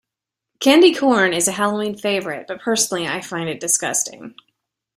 [0.59, 4.33] Candy corn is a Halloween favorite, but personally I find it disgusting.